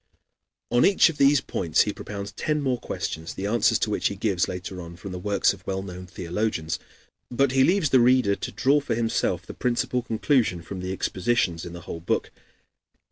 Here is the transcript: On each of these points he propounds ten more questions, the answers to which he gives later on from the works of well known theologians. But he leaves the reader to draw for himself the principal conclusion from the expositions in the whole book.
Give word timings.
On 0.71 0.83
each 0.83 1.09
of 1.09 1.19
these 1.19 1.41
points 1.41 1.81
he 1.81 1.93
propounds 1.93 2.31
ten 2.31 2.59
more 2.59 2.79
questions, 2.79 3.35
the 3.35 3.45
answers 3.45 3.77
to 3.77 3.91
which 3.91 4.07
he 4.07 4.15
gives 4.15 4.47
later 4.47 4.81
on 4.81 4.95
from 4.95 5.11
the 5.11 5.19
works 5.19 5.53
of 5.53 5.63
well 5.67 5.83
known 5.83 6.07
theologians. 6.07 6.79
But 7.29 7.51
he 7.51 7.63
leaves 7.63 7.91
the 7.91 7.99
reader 7.99 8.35
to 8.35 8.51
draw 8.51 8.79
for 8.79 8.95
himself 8.95 9.45
the 9.45 9.53
principal 9.53 10.01
conclusion 10.01 10.63
from 10.63 10.79
the 10.79 10.91
expositions 10.91 11.65
in 11.65 11.73
the 11.73 11.81
whole 11.81 11.99
book. 11.99 12.31